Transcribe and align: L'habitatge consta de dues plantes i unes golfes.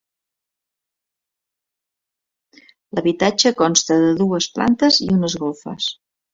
L'habitatge 2.95 3.53
consta 3.61 4.01
de 4.07 4.11
dues 4.25 4.51
plantes 4.59 5.01
i 5.09 5.15
unes 5.21 5.41
golfes. 5.47 5.95